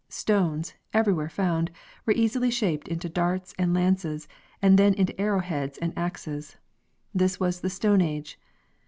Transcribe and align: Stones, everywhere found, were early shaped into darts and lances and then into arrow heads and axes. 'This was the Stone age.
Stones, 0.09 0.73
everywhere 0.95 1.29
found, 1.29 1.69
were 2.07 2.15
early 2.17 2.49
shaped 2.49 2.87
into 2.87 3.07
darts 3.07 3.53
and 3.59 3.71
lances 3.71 4.27
and 4.59 4.75
then 4.79 4.95
into 4.95 5.21
arrow 5.21 5.41
heads 5.41 5.77
and 5.77 5.93
axes. 5.95 6.57
'This 7.13 7.39
was 7.39 7.61
the 7.61 7.69
Stone 7.69 8.01
age. 8.01 8.39